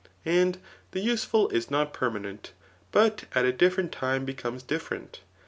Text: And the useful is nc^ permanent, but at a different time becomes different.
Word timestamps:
And 0.25 0.57
the 0.93 0.99
useful 0.99 1.47
is 1.49 1.67
nc^ 1.67 1.93
permanent, 1.93 2.53
but 2.91 3.25
at 3.35 3.45
a 3.45 3.53
different 3.53 3.91
time 3.91 4.25
becomes 4.25 4.63
different. 4.63 5.19